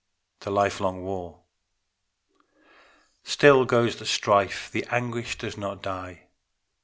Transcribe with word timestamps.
THE 0.39 0.49
LIFELONG 0.49 1.03
WAR 1.03 1.41
Still 3.21 3.65
goes 3.65 3.97
the 3.97 4.05
strife; 4.07 4.71
the 4.71 4.83
anguish 4.89 5.37
does 5.37 5.57
not 5.59 5.83
die. 5.83 6.23